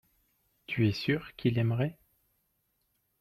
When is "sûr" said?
0.93-1.35